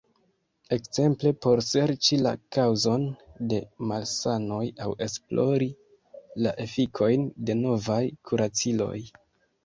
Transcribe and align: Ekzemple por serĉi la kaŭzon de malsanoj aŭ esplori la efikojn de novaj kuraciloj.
Ekzemple 0.75 1.31
por 1.45 1.59
serĉi 1.65 2.15
la 2.27 2.31
kaŭzon 2.55 3.03
de 3.51 3.59
malsanoj 3.91 4.61
aŭ 4.85 4.87
esplori 5.07 5.67
la 6.45 6.53
efikojn 6.65 7.27
de 7.51 7.57
novaj 7.61 7.99
kuraciloj. 8.31 8.97